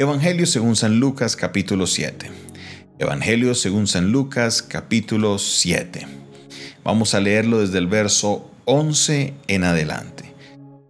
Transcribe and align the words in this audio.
Evangelio 0.00 0.46
según 0.46 0.76
San 0.76 0.98
Lucas 0.98 1.36
capítulo 1.36 1.86
7. 1.86 2.30
Evangelio 2.98 3.54
según 3.54 3.86
San 3.86 4.10
Lucas 4.10 4.62
capítulo 4.62 5.38
7. 5.38 6.06
Vamos 6.82 7.12
a 7.12 7.20
leerlo 7.20 7.60
desde 7.60 7.76
el 7.76 7.86
verso 7.86 8.50
11 8.64 9.34
en 9.46 9.62
adelante. 9.62 10.32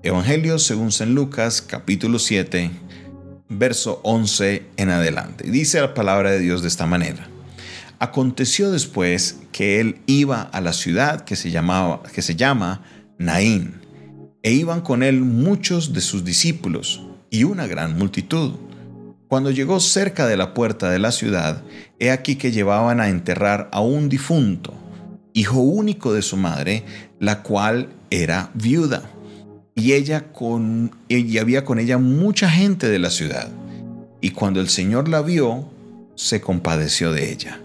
Evangelio 0.04 0.61
según 0.61 0.93
San 0.93 1.17
Lucas 1.17 1.61
capítulo 1.61 2.21
7, 2.21 2.71
verso 3.49 4.01
11 4.04 4.62
en 4.77 4.91
adelante. 4.91 5.50
Dice 5.50 5.80
la 5.80 5.92
palabra 5.92 6.30
de 6.30 6.38
Dios 6.38 6.62
de 6.62 6.68
esta 6.68 6.86
manera. 6.86 7.27
Aconteció 7.98 8.70
después 8.70 9.40
que 9.50 9.80
él 9.80 10.02
iba 10.06 10.42
a 10.42 10.61
la 10.61 10.72
ciudad 10.72 11.24
que 11.24 11.34
se, 11.34 11.50
llamaba, 11.50 12.04
que 12.14 12.22
se 12.22 12.36
llama 12.36 12.84
Naín, 13.18 13.80
e 14.45 14.52
iban 14.52 14.82
con 14.82 15.02
él 15.02 15.20
muchos 15.22 15.95
de 15.95 16.00
sus 16.00 16.24
discípulos 16.24 17.02
y 17.29 17.42
una 17.42 17.66
gran 17.66 17.98
multitud. 17.98 18.70
Cuando 19.31 19.53
llegó 19.53 19.79
cerca 19.79 20.27
de 20.27 20.37
la 20.37 20.55
puerta 20.55 20.91
de 20.91 20.98
la 20.98 21.12
ciudad, 21.12 21.62
he 22.01 22.11
aquí 22.11 22.34
que 22.34 22.51
llevaban 22.51 22.98
a 22.98 23.11
enterrar 23.11 23.69
a 23.71 23.80
un 23.80 24.09
difunto, 24.09 24.75
hijo 25.34 25.61
único 25.61 26.12
de 26.12 26.23
su 26.23 26.37
madre, 26.37 26.83
la 27.21 27.45
cual 27.45 27.91
era 28.11 28.51
viuda. 28.55 29.09
Y 29.77 29.93
ella 29.93 30.33
con 30.33 30.97
y 31.07 31.38
había 31.38 31.65
con 31.65 31.79
ella 31.79 31.97
mucha 31.98 32.51
gente 32.51 32.88
de 32.88 32.98
la 32.98 33.09
ciudad. 33.09 33.48
Y 34.21 34.30
cuando 34.30 34.61
el 34.61 34.69
Señor 34.69 35.09
la 35.09 35.23
vio, 35.23 35.71
se 36.16 36.41
compadeció 36.41 37.12
de 37.12 37.30
ella 37.30 37.60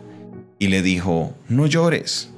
y 0.59 0.67
le 0.67 0.83
dijo: 0.83 1.33
"No 1.49 1.65
llores." 1.65 2.29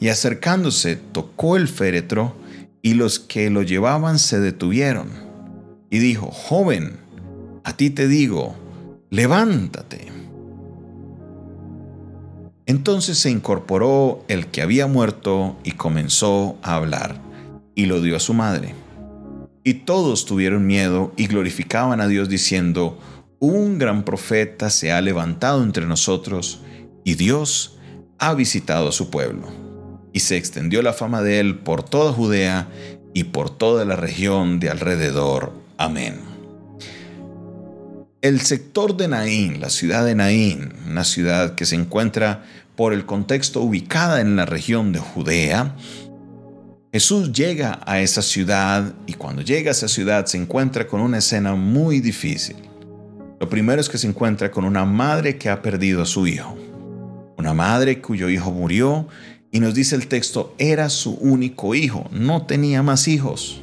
Y 0.00 0.08
acercándose, 0.08 0.96
tocó 0.96 1.58
el 1.58 1.68
féretro, 1.68 2.34
y 2.80 2.94
los 2.94 3.18
que 3.20 3.50
lo 3.50 3.60
llevaban 3.60 4.18
se 4.18 4.40
detuvieron. 4.40 5.10
Y 5.90 5.98
dijo: 5.98 6.30
"Joven, 6.30 7.07
a 7.68 7.76
ti 7.76 7.90
te 7.90 8.08
digo, 8.08 8.56
levántate. 9.10 10.08
Entonces 12.64 13.18
se 13.18 13.28
incorporó 13.28 14.24
el 14.28 14.46
que 14.46 14.62
había 14.62 14.86
muerto 14.86 15.58
y 15.64 15.72
comenzó 15.72 16.56
a 16.62 16.76
hablar, 16.76 17.20
y 17.74 17.84
lo 17.84 18.00
dio 18.00 18.16
a 18.16 18.20
su 18.20 18.32
madre. 18.32 18.74
Y 19.64 19.74
todos 19.84 20.24
tuvieron 20.24 20.66
miedo 20.66 21.12
y 21.18 21.26
glorificaban 21.26 22.00
a 22.00 22.08
Dios 22.08 22.30
diciendo, 22.30 22.98
un 23.38 23.78
gran 23.78 24.02
profeta 24.02 24.70
se 24.70 24.90
ha 24.90 25.02
levantado 25.02 25.62
entre 25.62 25.84
nosotros, 25.84 26.62
y 27.04 27.16
Dios 27.16 27.76
ha 28.18 28.32
visitado 28.32 28.88
a 28.88 28.92
su 28.92 29.10
pueblo. 29.10 29.46
Y 30.14 30.20
se 30.20 30.38
extendió 30.38 30.80
la 30.80 30.94
fama 30.94 31.20
de 31.20 31.38
él 31.40 31.58
por 31.58 31.82
toda 31.82 32.14
Judea 32.14 32.66
y 33.12 33.24
por 33.24 33.50
toda 33.50 33.84
la 33.84 33.96
región 33.96 34.58
de 34.58 34.70
alrededor. 34.70 35.52
Amén. 35.76 36.27
El 38.20 38.40
sector 38.40 38.96
de 38.96 39.06
Naín, 39.06 39.60
la 39.60 39.70
ciudad 39.70 40.04
de 40.04 40.16
Naín, 40.16 40.72
una 40.88 41.04
ciudad 41.04 41.54
que 41.54 41.64
se 41.64 41.76
encuentra 41.76 42.44
por 42.74 42.92
el 42.92 43.06
contexto 43.06 43.60
ubicada 43.60 44.20
en 44.20 44.34
la 44.34 44.44
región 44.44 44.92
de 44.92 44.98
Judea, 44.98 45.76
Jesús 46.92 47.32
llega 47.32 47.78
a 47.86 48.00
esa 48.00 48.22
ciudad 48.22 48.92
y 49.06 49.12
cuando 49.12 49.42
llega 49.42 49.70
a 49.70 49.72
esa 49.72 49.86
ciudad 49.86 50.26
se 50.26 50.36
encuentra 50.36 50.88
con 50.88 51.00
una 51.00 51.18
escena 51.18 51.54
muy 51.54 52.00
difícil. 52.00 52.56
Lo 53.38 53.48
primero 53.48 53.80
es 53.80 53.88
que 53.88 53.98
se 53.98 54.08
encuentra 54.08 54.50
con 54.50 54.64
una 54.64 54.84
madre 54.84 55.38
que 55.38 55.48
ha 55.48 55.62
perdido 55.62 56.02
a 56.02 56.06
su 56.06 56.26
hijo, 56.26 56.58
una 57.36 57.54
madre 57.54 58.00
cuyo 58.00 58.28
hijo 58.28 58.50
murió 58.50 59.06
y 59.52 59.60
nos 59.60 59.74
dice 59.74 59.94
el 59.94 60.08
texto, 60.08 60.56
era 60.58 60.88
su 60.88 61.12
único 61.14 61.76
hijo, 61.76 62.08
no 62.10 62.46
tenía 62.46 62.82
más 62.82 63.06
hijos. 63.06 63.62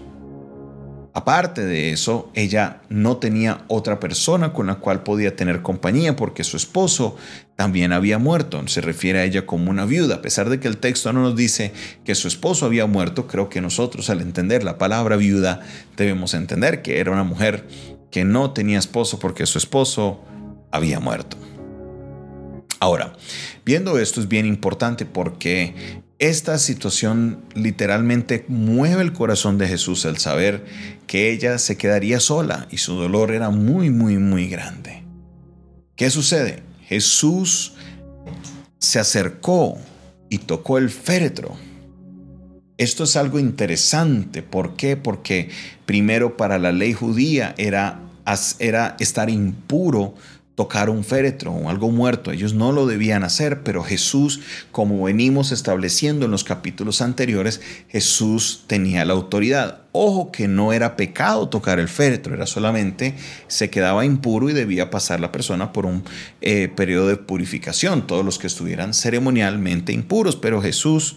Aparte 1.17 1.63
de 1.65 1.91
eso, 1.91 2.29
ella 2.33 2.81
no 2.89 3.15
tenía 3.15 3.63
otra 3.69 4.01
persona 4.01 4.51
con 4.51 4.67
la 4.67 4.75
cual 4.75 5.01
podía 5.01 5.33
tener 5.33 5.61
compañía 5.61 6.17
porque 6.17 6.43
su 6.43 6.57
esposo 6.57 7.15
también 7.55 7.93
había 7.93 8.17
muerto. 8.17 8.61
Se 8.67 8.81
refiere 8.81 9.19
a 9.19 9.23
ella 9.23 9.45
como 9.45 9.71
una 9.71 9.85
viuda. 9.85 10.15
A 10.15 10.21
pesar 10.21 10.49
de 10.49 10.59
que 10.59 10.67
el 10.67 10.75
texto 10.75 11.13
no 11.13 11.21
nos 11.21 11.37
dice 11.37 11.71
que 12.03 12.15
su 12.15 12.27
esposo 12.27 12.65
había 12.65 12.85
muerto, 12.85 13.27
creo 13.27 13.47
que 13.47 13.61
nosotros 13.61 14.09
al 14.09 14.19
entender 14.19 14.65
la 14.65 14.77
palabra 14.77 15.15
viuda 15.15 15.61
debemos 15.95 16.33
entender 16.33 16.81
que 16.81 16.99
era 16.99 17.11
una 17.11 17.23
mujer 17.23 17.65
que 18.11 18.25
no 18.25 18.51
tenía 18.51 18.77
esposo 18.77 19.17
porque 19.17 19.45
su 19.45 19.57
esposo 19.57 20.19
había 20.69 20.99
muerto. 20.99 21.37
Ahora, 22.85 23.13
viendo 23.65 23.97
esto 23.97 24.21
es 24.21 24.27
bien 24.27 24.45
importante 24.45 25.07
porque 25.07 25.73
esta 26.19 26.59
situación 26.59 27.43
literalmente 27.55 28.45
mueve 28.47 29.01
el 29.01 29.11
corazón 29.11 29.57
de 29.57 29.67
Jesús 29.67 30.05
al 30.05 30.19
saber 30.19 30.63
que 31.07 31.31
ella 31.31 31.57
se 31.57 31.77
quedaría 31.77 32.19
sola 32.19 32.67
y 32.69 32.77
su 32.77 32.93
dolor 32.93 33.31
era 33.31 33.49
muy, 33.49 33.89
muy, 33.89 34.19
muy 34.19 34.47
grande. 34.47 35.03
¿Qué 35.95 36.11
sucede? 36.11 36.61
Jesús 36.83 37.73
se 38.77 38.99
acercó 38.99 39.79
y 40.29 40.37
tocó 40.37 40.77
el 40.77 40.91
féretro. 40.91 41.57
Esto 42.77 43.05
es 43.05 43.15
algo 43.15 43.39
interesante. 43.39 44.43
¿Por 44.43 44.75
qué? 44.75 44.95
Porque 44.95 45.49
primero 45.87 46.37
para 46.37 46.59
la 46.59 46.71
ley 46.71 46.93
judía 46.93 47.55
era, 47.57 47.99
era 48.59 48.95
estar 48.99 49.31
impuro 49.31 50.13
tocar 50.55 50.89
un 50.89 51.03
féretro 51.03 51.51
o 51.51 51.69
algo 51.69 51.91
muerto. 51.91 52.31
Ellos 52.31 52.53
no 52.53 52.71
lo 52.71 52.87
debían 52.87 53.23
hacer, 53.23 53.61
pero 53.63 53.83
Jesús, 53.83 54.39
como 54.71 55.03
venimos 55.03 55.51
estableciendo 55.51 56.25
en 56.25 56.31
los 56.31 56.43
capítulos 56.43 57.01
anteriores, 57.01 57.61
Jesús 57.89 58.63
tenía 58.67 59.05
la 59.05 59.13
autoridad. 59.13 59.81
Ojo 59.91 60.31
que 60.31 60.47
no 60.47 60.73
era 60.73 60.95
pecado 60.97 61.49
tocar 61.49 61.79
el 61.79 61.87
féretro, 61.87 62.33
era 62.33 62.45
solamente 62.45 63.15
se 63.47 63.69
quedaba 63.69 64.05
impuro 64.05 64.49
y 64.49 64.53
debía 64.53 64.89
pasar 64.89 65.19
la 65.19 65.31
persona 65.31 65.71
por 65.71 65.85
un 65.85 66.03
eh, 66.41 66.69
periodo 66.73 67.07
de 67.07 67.17
purificación, 67.17 68.07
todos 68.07 68.25
los 68.25 68.39
que 68.39 68.47
estuvieran 68.47 68.93
ceremonialmente 68.93 69.93
impuros, 69.93 70.35
pero 70.35 70.61
Jesús 70.61 71.15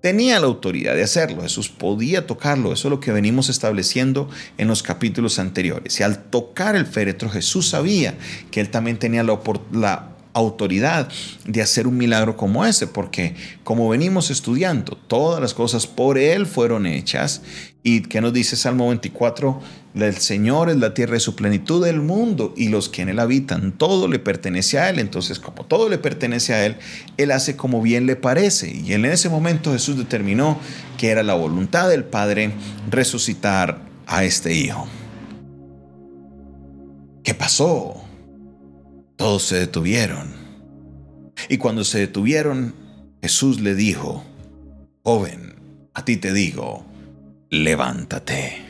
tenía 0.00 0.38
la 0.38 0.46
autoridad 0.46 0.94
de 0.94 1.02
hacerlo, 1.02 1.42
Jesús 1.42 1.68
podía 1.68 2.26
tocarlo, 2.26 2.72
eso 2.72 2.88
es 2.88 2.90
lo 2.90 3.00
que 3.00 3.12
venimos 3.12 3.48
estableciendo 3.48 4.28
en 4.56 4.68
los 4.68 4.82
capítulos 4.82 5.38
anteriores. 5.38 5.98
Y 6.00 6.02
al 6.02 6.24
tocar 6.24 6.76
el 6.76 6.86
féretro, 6.86 7.28
Jesús 7.28 7.68
sabía 7.68 8.14
que 8.50 8.60
él 8.60 8.70
también 8.70 8.98
tenía 8.98 9.22
la, 9.22 10.10
autoridad 10.38 11.08
de 11.46 11.62
hacer 11.62 11.86
un 11.86 11.96
milagro 11.96 12.36
como 12.36 12.64
ese, 12.64 12.86
porque 12.86 13.34
como 13.64 13.88
venimos 13.88 14.30
estudiando, 14.30 14.96
todas 14.96 15.40
las 15.40 15.54
cosas 15.54 15.86
por 15.86 16.18
Él 16.18 16.46
fueron 16.46 16.86
hechas. 16.86 17.42
¿Y 17.82 18.02
que 18.02 18.20
nos 18.20 18.32
dice 18.32 18.56
Salmo 18.56 18.88
24? 18.88 19.60
El 19.94 20.16
Señor 20.16 20.68
es 20.68 20.76
la 20.76 20.94
tierra 20.94 21.14
de 21.14 21.20
su 21.20 21.34
plenitud 21.34 21.84
del 21.84 22.00
mundo 22.00 22.52
y 22.56 22.68
los 22.68 22.88
que 22.88 23.02
en 23.02 23.08
Él 23.08 23.18
habitan, 23.18 23.72
todo 23.72 24.08
le 24.08 24.18
pertenece 24.18 24.78
a 24.78 24.90
Él. 24.90 24.98
Entonces, 24.98 25.38
como 25.38 25.64
todo 25.64 25.88
le 25.88 25.98
pertenece 25.98 26.52
a 26.54 26.66
Él, 26.66 26.76
Él 27.16 27.30
hace 27.30 27.56
como 27.56 27.80
bien 27.80 28.06
le 28.06 28.16
parece. 28.16 28.70
Y 28.70 28.92
en 28.92 29.04
ese 29.04 29.28
momento 29.28 29.72
Jesús 29.72 29.96
determinó 29.96 30.58
que 30.98 31.08
era 31.08 31.22
la 31.22 31.34
voluntad 31.34 31.88
del 31.88 32.04
Padre 32.04 32.52
resucitar 32.90 33.80
a 34.06 34.24
este 34.24 34.54
Hijo. 34.54 34.86
¿Qué 37.22 37.34
pasó? 37.34 38.07
Todos 39.18 39.42
se 39.42 39.56
detuvieron. 39.56 40.32
Y 41.48 41.58
cuando 41.58 41.82
se 41.82 41.98
detuvieron, 41.98 42.72
Jesús 43.20 43.60
le 43.60 43.74
dijo, 43.74 44.22
joven, 45.02 45.56
a 45.92 46.04
ti 46.04 46.18
te 46.18 46.32
digo, 46.32 46.86
levántate. 47.50 48.64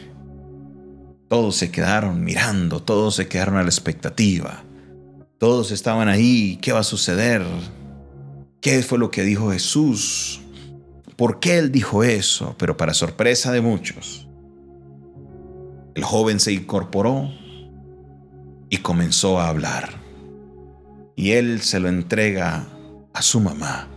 Todos 1.28 1.54
se 1.54 1.70
quedaron 1.70 2.24
mirando, 2.24 2.82
todos 2.82 3.16
se 3.16 3.28
quedaron 3.28 3.58
a 3.58 3.62
la 3.62 3.68
expectativa. 3.68 4.64
Todos 5.36 5.70
estaban 5.70 6.08
ahí, 6.08 6.58
¿qué 6.62 6.72
va 6.72 6.80
a 6.80 6.84
suceder? 6.84 7.44
¿Qué 8.62 8.82
fue 8.82 8.98
lo 8.98 9.10
que 9.10 9.24
dijo 9.24 9.52
Jesús? 9.52 10.40
¿Por 11.16 11.40
qué 11.40 11.58
él 11.58 11.70
dijo 11.70 12.04
eso? 12.04 12.56
Pero 12.58 12.78
para 12.78 12.94
sorpresa 12.94 13.52
de 13.52 13.60
muchos, 13.60 14.26
el 15.94 16.04
joven 16.04 16.40
se 16.40 16.54
incorporó 16.54 17.30
y 18.70 18.78
comenzó 18.78 19.38
a 19.38 19.50
hablar 19.50 20.07
y 21.18 21.32
él 21.32 21.62
se 21.62 21.80
lo 21.80 21.88
entrega 21.88 22.68
a 23.12 23.22
su 23.22 23.40
mamá. 23.40 23.88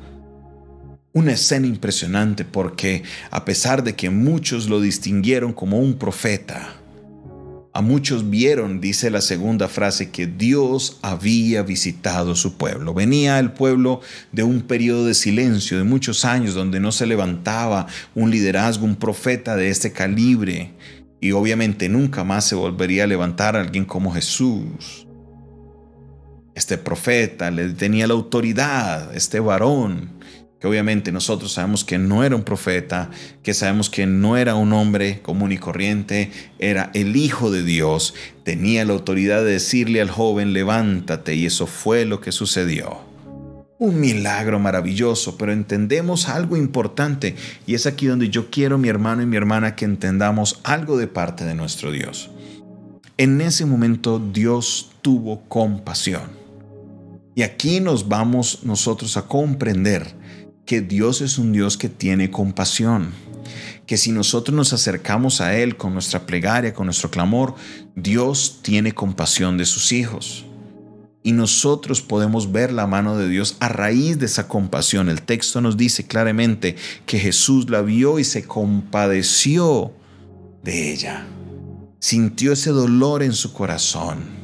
Una 1.13 1.33
escena 1.33 1.68
impresionante 1.68 2.45
porque 2.45 3.03
a 3.29 3.45
pesar 3.45 3.83
de 3.83 3.94
que 3.94 4.09
muchos 4.09 4.68
lo 4.68 4.81
distinguieron 4.81 5.53
como 5.53 5.77
un 5.77 6.00
profeta, 6.00 6.73
a 7.73 7.81
muchos 7.83 8.31
vieron, 8.31 8.81
dice 8.81 9.12
la 9.12 9.21
segunda 9.21 9.68
frase, 9.68 10.09
que 10.09 10.25
Dios 10.25 10.97
había 11.03 11.62
visitado 11.62 12.33
su 12.33 12.57
pueblo. 12.57 12.95
Venía 12.95 13.38
el 13.38 13.51
pueblo 13.51 14.01
de 14.31 14.41
un 14.41 14.62
periodo 14.62 15.06
de 15.06 15.13
silencio, 15.13 15.77
de 15.77 15.83
muchos 15.83 16.25
años, 16.25 16.56
donde 16.56 16.79
no 16.79 16.91
se 16.91 17.06
levantaba 17.06 17.85
un 18.15 18.31
liderazgo, 18.31 18.83
un 18.83 18.95
profeta 18.95 19.56
de 19.56 19.69
este 19.69 19.91
calibre. 19.91 20.74
Y 21.19 21.33
obviamente 21.33 21.88
nunca 21.88 22.24
más 22.24 22.45
se 22.45 22.56
volvería 22.56 23.03
a 23.03 23.07
levantar 23.07 23.56
alguien 23.56 23.85
como 23.85 24.12
Jesús. 24.12 25.06
Este 26.53 26.77
profeta 26.77 27.50
le 27.50 27.69
tenía 27.69 28.07
la 28.07 28.13
autoridad, 28.13 29.15
este 29.15 29.39
varón, 29.39 30.09
que 30.62 30.68
obviamente 30.68 31.12
nosotros 31.12 31.53
sabemos 31.53 31.83
que 31.83 31.98
no 31.98 32.24
era 32.24 32.36
un 32.36 32.44
profeta, 32.44 33.09
que 33.42 33.56
sabemos 33.56 33.89
que 33.89 34.06
no 34.06 34.38
era 34.38 34.53
un 34.53 34.74
hombre 34.74 35.21
común 35.24 35.51
y 35.51 35.57
corriente, 35.57 36.30
era 36.59 36.92
el 36.94 37.15
Hijo 37.15 37.50
de 37.50 37.63
Dios, 37.63 38.13
tenía 38.44 38.86
la 38.86 38.94
autoridad 38.94 39.44
de 39.44 39.53
decirle 39.53 40.01
al 40.01 40.12
joven, 40.12 40.53
levántate, 40.53 41.33
y 41.33 41.48
eso 41.48 41.65
fue 41.65 42.06
lo 42.06 42.21
que 42.21 42.31
sucedió. 42.31 43.00
Un 43.80 44.00
milagro 44.00 44.59
maravilloso, 44.59 45.36
pero 45.36 45.51
entendemos 45.51 46.30
algo 46.30 46.56
importante, 46.56 47.36
y 47.65 47.74
es 47.74 47.88
aquí 47.88 48.06
donde 48.06 48.30
yo 48.30 48.51
quiero, 48.51 48.77
mi 48.77 48.88
hermano 48.88 49.24
y 49.24 49.25
mi 49.25 49.38
hermana, 49.38 49.75
que 49.75 49.86
entendamos 49.86 50.59
algo 50.63 50.95
de 50.98 51.07
parte 51.07 51.44
de 51.44 51.56
nuestro 51.56 51.92
Dios. 51.92 52.30
En 53.18 53.42
ese 53.42 53.65
momento 53.65 54.19
Dios 54.19 54.92
tuvo 55.01 55.42
compasión. 55.48 56.40
Y 57.33 57.43
aquí 57.43 57.79
nos 57.79 58.07
vamos 58.09 58.59
nosotros 58.63 59.15
a 59.15 59.27
comprender 59.27 60.15
que 60.65 60.81
Dios 60.81 61.21
es 61.21 61.37
un 61.37 61.53
Dios 61.53 61.77
que 61.77 61.89
tiene 61.89 62.29
compasión, 62.29 63.11
que 63.85 63.97
si 63.97 64.11
nosotros 64.11 64.55
nos 64.55 64.73
acercamos 64.73 65.41
a 65.41 65.57
Él 65.57 65.77
con 65.77 65.93
nuestra 65.93 66.25
plegaria, 66.25 66.73
con 66.73 66.85
nuestro 66.85 67.09
clamor, 67.09 67.55
Dios 67.95 68.59
tiene 68.61 68.93
compasión 68.93 69.57
de 69.57 69.65
sus 69.65 69.91
hijos. 69.91 70.45
Y 71.23 71.33
nosotros 71.33 72.01
podemos 72.01 72.51
ver 72.51 72.73
la 72.73 72.87
mano 72.87 73.17
de 73.17 73.29
Dios 73.29 73.55
a 73.59 73.69
raíz 73.69 74.17
de 74.17 74.25
esa 74.25 74.47
compasión. 74.47 75.07
El 75.07 75.21
texto 75.21 75.61
nos 75.61 75.77
dice 75.77 76.07
claramente 76.07 76.75
que 77.05 77.19
Jesús 77.19 77.69
la 77.69 77.81
vio 77.81 78.17
y 78.17 78.23
se 78.23 78.43
compadeció 78.43 79.93
de 80.63 80.91
ella. 80.91 81.27
Sintió 81.99 82.53
ese 82.53 82.71
dolor 82.71 83.21
en 83.21 83.33
su 83.33 83.53
corazón 83.53 84.40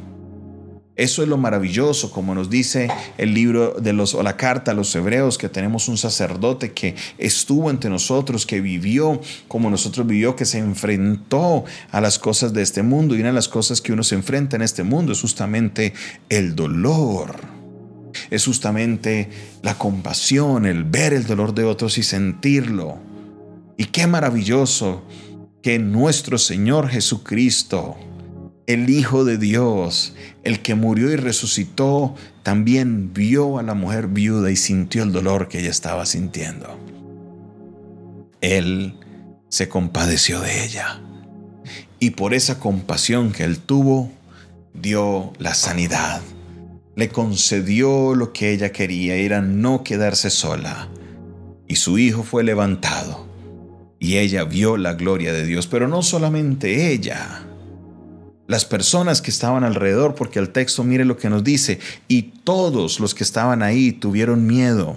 eso 0.98 1.22
es 1.22 1.30
lo 1.30 1.38
maravilloso, 1.38 2.12
como 2.12 2.34
nos 2.34 2.50
dice 2.50 2.90
el 3.20 3.36
libro 3.36 3.76
de 3.80 3.94
los 3.94 4.16
o 4.16 4.24
la 4.24 4.36
carta 4.36 4.72
a 4.72 4.74
los 4.74 4.94
hebreos, 4.96 5.38
que 5.38 5.48
tenemos 5.48 5.88
un 5.88 5.98
sacerdote 5.98 6.74
que 6.74 6.96
estuvo 7.20 7.70
entre 7.70 7.92
nosotros, 7.92 8.48
que 8.48 8.62
vivió 8.62 9.22
como 9.48 9.70
nosotros 9.70 10.08
vivió, 10.08 10.36
que 10.36 10.46
se 10.46 10.58
enfrentó 10.58 11.66
a 11.92 12.02
las 12.02 12.18
cosas 12.18 12.52
de 12.52 12.64
este 12.64 12.82
mundo. 12.82 13.16
Y 13.16 13.20
una 13.20 13.30
de 13.30 13.36
las 13.36 13.48
cosas 13.48 13.80
que 13.80 13.94
uno 13.94 14.04
se 14.04 14.16
enfrenta 14.16 14.56
en 14.56 14.64
este 14.64 14.82
mundo 14.82 15.12
es 15.12 15.22
justamente 15.22 15.94
el 16.30 16.56
dolor. 16.56 17.36
Es 18.32 18.46
justamente 18.46 19.30
la 19.62 19.78
compasión, 19.78 20.66
el 20.66 20.84
ver 20.84 21.14
el 21.14 21.28
dolor 21.28 21.54
de 21.54 21.64
otros 21.64 22.00
y 22.00 22.04
sentirlo. 22.04 22.98
Y 23.78 23.86
qué 23.86 24.08
maravilloso 24.08 25.04
que 25.62 25.78
nuestro 25.78 26.40
Señor 26.40 26.90
Jesucristo, 26.90 27.98
el 28.68 28.90
Hijo 28.90 29.24
de 29.24 29.38
Dios, 29.38 30.14
el 30.44 30.62
que 30.62 30.76
murió 30.76 31.10
y 31.10 31.16
resucitó, 31.16 32.16
también 32.44 33.14
vio 33.14 33.60
a 33.60 33.64
la 33.64 33.74
mujer 33.74 34.08
viuda 34.08 34.52
y 34.52 34.58
sintió 34.58 35.04
el 35.04 35.14
dolor 35.14 35.48
que 35.48 35.60
ella 35.60 35.70
estaba 35.70 36.06
sintiendo. 36.06 36.78
Él 38.42 39.00
se 39.48 39.70
compadeció 39.70 40.42
de 40.42 40.66
ella. 40.66 41.02
Y 42.00 42.12
por 42.12 42.34
esa 42.34 42.60
compasión 42.60 43.32
que 43.32 43.46
él 43.46 43.58
tuvo, 43.58 44.12
dio 44.74 45.32
la 45.40 45.54
sanidad. 45.54 46.22
Le 46.96 47.08
concedió 47.08 48.16
lo 48.16 48.34
que 48.34 48.52
ella 48.52 48.74
quería, 48.74 49.16
era 49.16 49.42
no 49.42 49.86
quedarse 49.86 50.30
sola. 50.30 50.90
Y 51.70 51.78
su 51.78 51.98
hijo 52.00 52.24
fue 52.24 52.44
levantado. 52.44 53.28
Y 53.98 54.18
ella 54.18 54.44
vio 54.44 54.76
la 54.76 54.94
gloria 54.94 55.32
de 55.32 55.46
Dios, 55.46 55.68
pero 55.68 55.88
no 55.88 56.02
solamente 56.02 56.92
ella 56.92 57.47
las 58.48 58.66
personas 58.66 59.22
que 59.22 59.32
estaban 59.32 59.64
alrededor, 59.64 60.16
porque 60.16 60.40
el 60.40 60.50
texto 60.50 60.84
mire 60.84 61.06
lo 61.06 61.18
que 61.18 61.30
nos 61.30 61.44
dice, 61.44 61.80
y 62.08 62.24
todos 62.44 63.00
los 63.00 63.14
que 63.14 63.24
estaban 63.24 63.62
ahí 63.62 63.92
tuvieron 63.92 64.48
miedo 64.48 64.96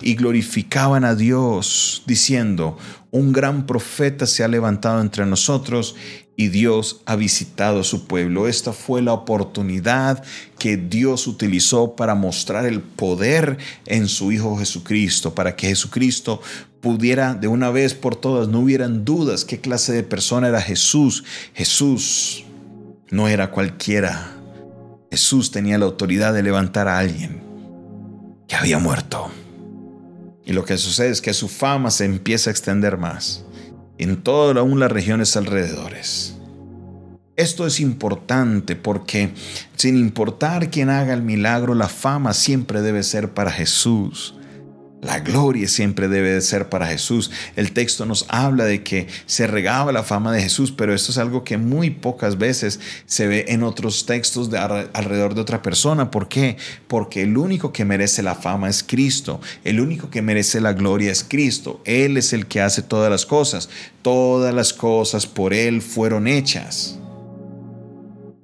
y 0.00 0.14
glorificaban 0.14 1.04
a 1.04 1.14
Dios, 1.14 2.02
diciendo, 2.06 2.78
un 3.10 3.32
gran 3.32 3.66
profeta 3.66 4.26
se 4.26 4.44
ha 4.44 4.48
levantado 4.48 5.00
entre 5.00 5.26
nosotros 5.26 5.96
y 6.36 6.48
Dios 6.48 7.02
ha 7.04 7.16
visitado 7.16 7.80
a 7.80 7.84
su 7.84 8.06
pueblo. 8.06 8.48
Esta 8.48 8.72
fue 8.72 9.02
la 9.02 9.12
oportunidad 9.12 10.22
que 10.58 10.76
Dios 10.76 11.26
utilizó 11.26 11.94
para 11.94 12.14
mostrar 12.14 12.64
el 12.64 12.80
poder 12.80 13.58
en 13.86 14.08
su 14.08 14.32
Hijo 14.32 14.56
Jesucristo, 14.56 15.34
para 15.34 15.56
que 15.56 15.68
Jesucristo 15.68 16.40
pudiera 16.80 17.34
de 17.34 17.48
una 17.48 17.70
vez 17.70 17.94
por 17.94 18.16
todas, 18.16 18.48
no 18.48 18.60
hubieran 18.60 19.04
dudas 19.04 19.44
qué 19.44 19.60
clase 19.60 19.92
de 19.92 20.02
persona 20.02 20.48
era 20.48 20.60
Jesús. 20.60 21.24
Jesús 21.54 22.44
no 23.12 23.28
era 23.28 23.50
cualquiera. 23.50 24.32
Jesús 25.10 25.52
tenía 25.52 25.78
la 25.78 25.84
autoridad 25.84 26.32
de 26.32 26.42
levantar 26.42 26.88
a 26.88 26.98
alguien 26.98 27.42
que 28.48 28.56
había 28.56 28.78
muerto. 28.78 29.30
Y 30.44 30.54
lo 30.54 30.64
que 30.64 30.78
sucede 30.78 31.10
es 31.10 31.20
que 31.20 31.34
su 31.34 31.48
fama 31.48 31.90
se 31.90 32.06
empieza 32.06 32.48
a 32.48 32.52
extender 32.52 32.96
más 32.96 33.44
en 33.98 34.22
todas 34.22 34.56
aún 34.56 34.80
las 34.80 34.90
regiones 34.90 35.36
alrededores. 35.36 36.34
Esto 37.36 37.66
es 37.66 37.80
importante 37.80 38.76
porque 38.76 39.34
sin 39.76 39.96
importar 39.96 40.70
quién 40.70 40.88
haga 40.88 41.12
el 41.12 41.22
milagro, 41.22 41.74
la 41.74 41.88
fama 41.88 42.32
siempre 42.32 42.80
debe 42.80 43.02
ser 43.02 43.34
para 43.34 43.50
Jesús. 43.50 44.34
La 45.02 45.18
gloria 45.18 45.66
siempre 45.66 46.06
debe 46.06 46.30
de 46.30 46.40
ser 46.40 46.68
para 46.68 46.86
Jesús. 46.86 47.32
El 47.56 47.72
texto 47.72 48.06
nos 48.06 48.24
habla 48.28 48.64
de 48.64 48.84
que 48.84 49.08
se 49.26 49.48
regaba 49.48 49.90
la 49.90 50.04
fama 50.04 50.30
de 50.30 50.40
Jesús, 50.40 50.70
pero 50.70 50.94
esto 50.94 51.10
es 51.10 51.18
algo 51.18 51.42
que 51.42 51.58
muy 51.58 51.90
pocas 51.90 52.38
veces 52.38 52.78
se 53.04 53.26
ve 53.26 53.46
en 53.48 53.64
otros 53.64 54.06
textos 54.06 54.48
de 54.48 54.58
alrededor 54.58 55.34
de 55.34 55.40
otra 55.40 55.60
persona. 55.60 56.12
¿Por 56.12 56.28
qué? 56.28 56.56
Porque 56.86 57.22
el 57.22 57.36
único 57.36 57.72
que 57.72 57.84
merece 57.84 58.22
la 58.22 58.36
fama 58.36 58.68
es 58.68 58.84
Cristo. 58.84 59.40
El 59.64 59.80
único 59.80 60.08
que 60.08 60.22
merece 60.22 60.60
la 60.60 60.72
gloria 60.72 61.10
es 61.10 61.24
Cristo. 61.24 61.80
Él 61.84 62.16
es 62.16 62.32
el 62.32 62.46
que 62.46 62.60
hace 62.60 62.80
todas 62.80 63.10
las 63.10 63.26
cosas. 63.26 63.70
Todas 64.02 64.54
las 64.54 64.72
cosas 64.72 65.26
por 65.26 65.52
Él 65.52 65.82
fueron 65.82 66.28
hechas. 66.28 66.96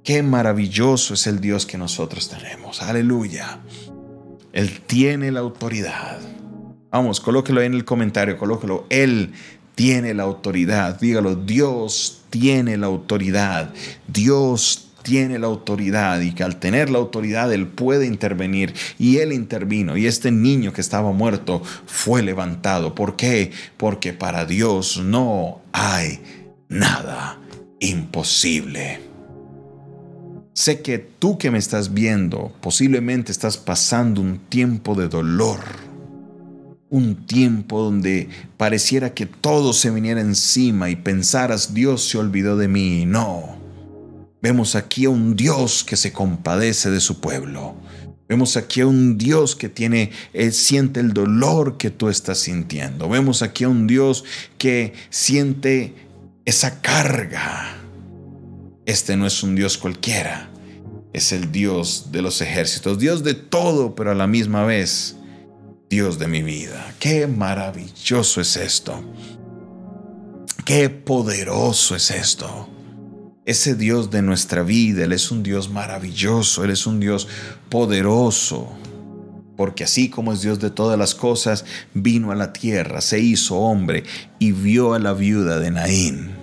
Qué 0.03 0.25
maravilloso 0.25 1.15
es 1.15 1.29
el 1.29 1.39
Dios 1.39 1.67
que 1.67 1.79
nosotros 1.79 2.29
tenemos. 2.29 2.83
Aleluya. 2.83 3.61
Él 4.53 4.81
tiene 4.81 5.31
la 5.31 5.39
autoridad. 5.39 6.19
Vamos, 6.91 7.21
colóquelo 7.21 7.61
en 7.61 7.75
el 7.75 7.85
comentario, 7.85 8.39
colóquelo. 8.39 8.87
Él 8.89 9.33
tiene 9.75 10.15
la 10.15 10.23
autoridad. 10.23 10.99
Dígalo, 10.99 11.35
Dios 11.35 12.23
tiene 12.31 12.77
la 12.79 12.87
autoridad. 12.87 13.73
Dios 14.07 14.89
tiene 15.03 15.39
la 15.39 15.47
autoridad 15.47 16.21
y 16.21 16.33
que 16.33 16.45
al 16.45 16.57
tener 16.57 16.91
la 16.91 16.99
autoridad 16.99 17.53
Él 17.53 17.67
puede 17.67 18.07
intervenir. 18.07 18.75
Y 18.99 19.19
Él 19.19 19.33
intervino. 19.33 19.97
Y 19.97 20.07
este 20.07 20.31
niño 20.31 20.73
que 20.73 20.81
estaba 20.81 21.13
muerto 21.13 21.63
fue 21.87 22.23
levantado. 22.23 22.95
¿Por 22.95 23.17
qué? 23.17 23.53
Porque 23.77 24.15
para 24.15 24.47
Dios 24.47 24.99
no 24.99 25.61
hay 25.73 26.21
nada 26.69 27.39
imposible. 27.81 29.01
Sé 30.55 30.83
que 30.83 30.99
tú 30.99 31.39
que 31.39 31.51
me 31.51 31.59
estás 31.59 31.95
viendo 31.95 32.53
posiblemente 32.61 33.31
estás 33.31 33.59
pasando 33.59 34.21
un 34.21 34.39
tiempo 34.39 34.95
de 34.95 35.09
dolor 35.09 35.88
un 36.91 37.27
tiempo 37.27 37.83
donde 37.83 38.29
pareciera 38.57 39.15
que 39.15 39.27
todo 39.27 39.73
se 39.73 39.91
viniera 39.91 40.21
encima 40.21 40.91
y 40.91 40.97
pensaras, 40.97 41.75
Dios 41.75 42.09
se 42.09 42.19
olvidó 42.19 42.57
de 42.57 42.69
mí. 42.69 43.05
No. 43.07 43.59
Vemos 44.41 44.77
aquí 44.77 45.05
a 45.05 45.11
un 45.11 45.37
Dios 45.37 45.85
que 45.85 45.97
se 45.97 46.13
compadece 46.13 46.91
de 46.91 47.01
su 47.01 47.21
pueblo. 47.21 47.75
Vemos 48.29 48.57
aquí 48.57 48.83
a 48.83 48.87
un 48.87 49.17
Dios 49.17 49.57
que 49.57 49.69
tiene, 49.69 50.11
él 50.33 50.53
siente 50.53 51.01
el 51.01 51.15
dolor 51.15 51.79
que 51.79 51.91
tú 51.91 52.09
estás 52.09 52.39
sintiendo. 52.39 53.09
Vemos 53.09 53.43
aquí 53.43 53.65
a 53.65 53.69
un 53.69 53.87
Dios 53.87 54.25
que 54.59 54.93
siente 55.11 55.95
esa 56.45 56.81
carga. 56.81 57.77
Este 58.85 59.17
no 59.17 59.27
es 59.27 59.43
un 59.43 59.55
Dios 59.55 59.77
cualquiera. 59.79 60.51
Es 61.13 61.33
el 61.33 61.51
Dios 61.51 62.09
de 62.13 62.23
los 62.23 62.41
ejércitos, 62.43 62.99
Dios 62.99 63.25
de 63.25 63.35
todo, 63.35 63.95
pero 63.95 64.13
a 64.13 64.15
la 64.15 64.27
misma 64.27 64.65
vez 64.65 65.18
Dios 65.89 66.19
de 66.19 66.29
mi 66.29 66.43
vida. 66.43 66.95
Qué 66.99 67.27
maravilloso 67.27 68.41
es 68.41 68.57
esto. 68.57 69.03
Qué 70.65 70.91
poderoso 70.91 71.97
es 71.97 72.11
esto. 72.11 72.69
Ese 73.47 73.75
Dios 73.75 74.11
de 74.11 74.21
nuestra 74.21 74.63
vida, 74.63 75.05
Él 75.05 75.13
es 75.13 75.31
un 75.31 75.43
Dios 75.43 75.71
maravilloso, 75.71 76.65
Él 76.65 76.71
es 76.71 76.87
un 76.87 77.01
Dios 77.01 77.27
poderoso. 77.71 78.69
Porque 79.57 79.85
así 79.85 80.11
como 80.11 80.33
es 80.35 80.43
Dios 80.43 80.61
de 80.61 80.71
todas 80.71 80.99
las 80.99 81.15
cosas, 81.15 81.65
vino 81.95 82.31
a 82.31 82.35
la 82.35 82.53
tierra, 82.53 83.01
se 83.01 83.21
hizo 83.21 83.57
hombre 83.57 84.05
y 84.39 84.53
vio 84.53 84.93
a 84.93 84.99
la 84.99 85.15
viuda 85.15 85.59
de 85.59 85.71
Naín 85.71 86.37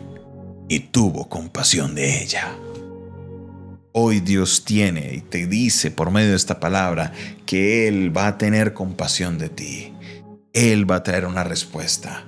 y 0.68 0.80
tuvo 0.80 1.30
compasión 1.30 1.94
de 1.94 2.24
ella. 2.24 2.58
Hoy 3.98 4.20
Dios 4.20 4.66
tiene 4.66 5.14
y 5.14 5.22
te 5.22 5.48
dice 5.48 5.90
por 5.90 6.12
medio 6.12 6.32
de 6.32 6.36
esta 6.36 6.60
palabra 6.60 7.14
que 7.46 7.88
Él 7.88 8.16
va 8.16 8.28
a 8.28 8.38
tener 8.38 8.74
compasión 8.74 9.38
de 9.38 9.48
ti. 9.48 9.94
Él 10.52 10.92
va 10.92 10.98
a 10.98 11.04
traer 11.04 11.26
una 11.26 11.46
respuesta. 11.46 12.26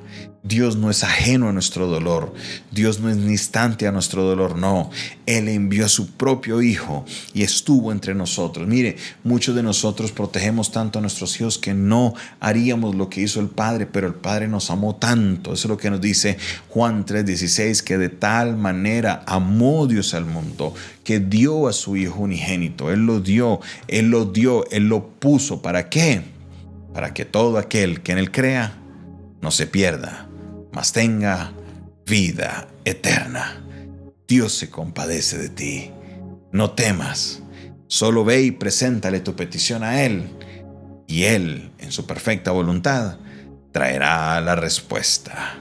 Dios 0.47 0.77
no 0.77 0.89
es 0.89 1.03
ajeno 1.03 1.49
a 1.49 1.53
nuestro 1.53 1.87
dolor. 1.87 2.33
Dios 2.71 2.99
no 2.99 3.09
es 3.09 3.25
distante 3.25 3.87
a 3.87 3.91
nuestro 3.91 4.23
dolor. 4.23 4.57
No. 4.57 4.89
Él 5.25 5.49
envió 5.49 5.85
a 5.85 5.89
su 5.89 6.11
propio 6.11 6.61
Hijo 6.61 7.05
y 7.33 7.43
estuvo 7.43 7.91
entre 7.91 8.15
nosotros. 8.15 8.67
Mire, 8.67 8.95
muchos 9.23 9.55
de 9.55 9.63
nosotros 9.63 10.11
protegemos 10.11 10.71
tanto 10.71 10.99
a 10.99 11.01
nuestros 11.01 11.39
hijos 11.39 11.57
que 11.57 11.73
no 11.73 12.13
haríamos 12.39 12.95
lo 12.95 13.09
que 13.09 13.21
hizo 13.21 13.39
el 13.39 13.49
Padre, 13.49 13.87
pero 13.87 14.07
el 14.07 14.13
Padre 14.13 14.47
nos 14.47 14.71
amó 14.71 14.95
tanto. 14.95 15.53
Eso 15.53 15.67
es 15.67 15.69
lo 15.69 15.77
que 15.77 15.89
nos 15.89 16.01
dice 16.01 16.37
Juan 16.69 17.05
3:16, 17.05 17.83
que 17.83 17.97
de 17.97 18.09
tal 18.09 18.57
manera 18.57 19.23
amó 19.25 19.87
Dios 19.87 20.13
al 20.13 20.25
mundo 20.25 20.73
que 21.03 21.19
dio 21.19 21.67
a 21.67 21.73
su 21.73 21.97
Hijo 21.97 22.21
unigénito. 22.21 22.91
Él 22.91 23.05
lo 23.05 23.19
dio, 23.19 23.59
Él 23.87 24.09
lo 24.09 24.25
dio, 24.25 24.69
Él 24.71 24.87
lo 24.87 25.09
puso. 25.09 25.61
¿Para 25.61 25.89
qué? 25.89 26.21
Para 26.93 27.13
que 27.13 27.25
todo 27.25 27.57
aquel 27.57 28.01
que 28.01 28.13
en 28.13 28.17
Él 28.17 28.31
crea 28.31 28.77
no 29.41 29.51
se 29.51 29.67
pierda 29.67 30.26
mas 30.77 30.93
tenga 30.93 31.53
vida 32.05 32.67
eterna. 32.85 33.65
Dios 34.27 34.53
se 34.53 34.69
compadece 34.69 35.39
de 35.39 35.49
ti. 35.49 35.91
No 36.51 36.69
temas, 36.69 37.41
solo 37.87 38.23
ve 38.23 38.43
y 38.43 38.51
preséntale 38.51 39.19
tu 39.19 39.35
petición 39.35 39.83
a 39.83 40.03
Él, 40.03 40.29
y 41.07 41.23
Él, 41.23 41.71
en 41.79 41.91
su 41.91 42.05
perfecta 42.05 42.51
voluntad, 42.51 43.17
traerá 43.71 44.39
la 44.39 44.53
respuesta. 44.55 45.57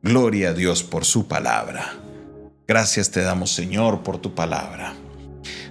Gloria 0.00 0.50
a 0.50 0.54
Dios 0.54 0.84
por 0.84 1.04
su 1.04 1.26
palabra. 1.26 1.94
Gracias 2.68 3.10
te 3.10 3.20
damos, 3.22 3.52
Señor, 3.52 4.04
por 4.04 4.18
tu 4.18 4.32
palabra. 4.32 4.94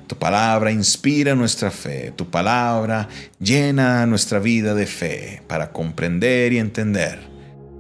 Tu 0.05 0.17
palabra 0.17 0.69
inspira 0.69 1.33
nuestra 1.33 1.71
fe, 1.71 2.11
tu 2.13 2.29
palabra 2.29 3.07
llena 3.39 4.05
nuestra 4.05 4.39
vida 4.39 4.75
de 4.75 4.85
fe 4.85 5.43
para 5.47 5.71
comprender 5.71 6.51
y 6.51 6.57
entender 6.57 7.30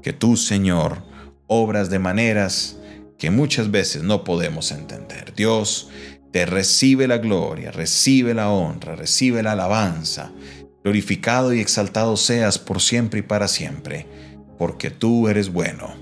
que 0.01 0.13
tú, 0.13 0.37
Señor, 0.37 1.03
obras 1.47 1.89
de 1.89 1.99
maneras 1.99 2.77
que 3.17 3.29
muchas 3.29 3.69
veces 3.69 4.03
no 4.03 4.23
podemos 4.23 4.71
entender. 4.71 5.33
Dios, 5.35 5.89
te 6.31 6.45
recibe 6.45 7.07
la 7.07 7.17
gloria, 7.17 7.71
recibe 7.71 8.33
la 8.33 8.49
honra, 8.49 8.95
recibe 8.95 9.43
la 9.43 9.51
alabanza. 9.51 10.31
Glorificado 10.83 11.53
y 11.53 11.59
exaltado 11.59 12.17
seas 12.17 12.57
por 12.57 12.81
siempre 12.81 13.19
y 13.19 13.23
para 13.23 13.47
siempre, 13.47 14.07
porque 14.57 14.89
tú 14.89 15.27
eres 15.27 15.51
bueno, 15.51 15.93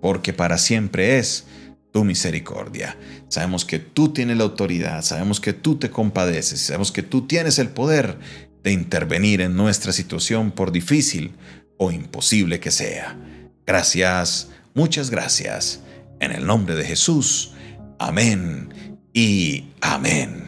porque 0.00 0.32
para 0.32 0.56
siempre 0.56 1.18
es 1.18 1.44
tu 1.92 2.04
misericordia. 2.04 2.96
Sabemos 3.28 3.64
que 3.64 3.78
tú 3.78 4.12
tienes 4.12 4.38
la 4.38 4.44
autoridad, 4.44 5.02
sabemos 5.02 5.40
que 5.40 5.52
tú 5.52 5.76
te 5.76 5.90
compadeces, 5.90 6.60
sabemos 6.60 6.90
que 6.92 7.02
tú 7.02 7.26
tienes 7.26 7.58
el 7.58 7.68
poder 7.68 8.18
de 8.62 8.72
intervenir 8.72 9.42
en 9.42 9.56
nuestra 9.56 9.92
situación 9.92 10.50
por 10.52 10.72
difícil 10.72 11.34
o 11.76 11.90
imposible 11.90 12.60
que 12.60 12.70
sea. 12.70 13.18
Gracias, 13.66 14.48
muchas 14.74 15.10
gracias. 15.10 15.80
En 16.20 16.32
el 16.32 16.46
nombre 16.46 16.74
de 16.74 16.84
Jesús. 16.84 17.52
Amén 17.98 18.98
y 19.12 19.66
amén. 19.80 20.44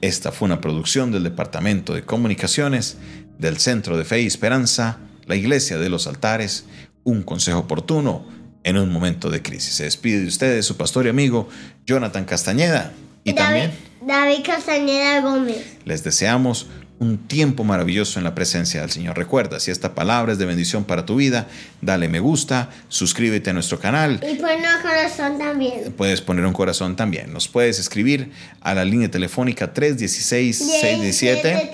Esta 0.00 0.32
fue 0.32 0.46
una 0.46 0.60
producción 0.60 1.12
del 1.12 1.24
Departamento 1.24 1.94
de 1.94 2.04
Comunicaciones 2.04 2.98
del 3.38 3.58
Centro 3.58 3.96
de 3.96 4.04
Fe 4.04 4.22
y 4.22 4.26
Esperanza, 4.26 4.98
la 5.26 5.36
Iglesia 5.36 5.78
de 5.78 5.88
los 5.88 6.06
Altares, 6.06 6.66
un 7.04 7.22
consejo 7.22 7.60
oportuno 7.60 8.26
en 8.64 8.76
un 8.76 8.92
momento 8.92 9.30
de 9.30 9.42
crisis. 9.42 9.74
Se 9.74 9.84
despide 9.84 10.20
de 10.20 10.28
ustedes 10.28 10.66
su 10.66 10.76
pastor 10.76 11.06
y 11.06 11.08
amigo 11.08 11.48
Jonathan 11.86 12.24
Castañeda 12.24 12.92
y 13.24 13.32
también 13.32 13.72
David 14.06 14.44
Castañeda 14.44 15.20
Gómez. 15.20 15.78
Les 15.84 16.02
deseamos 16.04 16.68
un 17.02 17.18
tiempo 17.18 17.64
maravilloso 17.64 18.20
en 18.20 18.24
la 18.24 18.34
presencia 18.34 18.80
del 18.80 18.90
Señor. 18.90 19.18
Recuerda, 19.18 19.60
si 19.60 19.70
esta 19.70 19.94
palabra 19.94 20.32
es 20.32 20.38
de 20.38 20.46
bendición 20.46 20.84
para 20.84 21.04
tu 21.04 21.16
vida, 21.16 21.48
dale 21.80 22.08
me 22.08 22.20
gusta, 22.20 22.70
suscríbete 22.88 23.50
a 23.50 23.52
nuestro 23.52 23.78
canal. 23.80 24.20
Y 24.22 24.36
pon 24.36 24.50
un 24.50 24.82
corazón 24.82 25.36
también. 25.38 25.92
Puedes 25.96 26.20
poner 26.20 26.46
un 26.46 26.52
corazón 26.52 26.94
también. 26.96 27.32
Nos 27.32 27.48
puedes 27.48 27.80
escribir 27.80 28.30
a 28.60 28.74
la 28.74 28.84
línea 28.84 29.10
telefónica 29.10 29.74
316-617. 29.74 31.70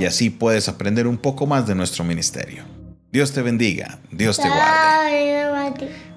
Y 0.00 0.04
así 0.04 0.30
puedes 0.30 0.68
aprender 0.68 1.08
un 1.08 1.18
poco 1.18 1.46
más 1.46 1.66
de 1.66 1.74
nuestro 1.74 2.04
ministerio. 2.04 2.62
Dios 3.10 3.32
te 3.32 3.42
bendiga, 3.42 3.98
Dios 4.10 4.38
te 4.38 4.48
guarde. 4.48 6.02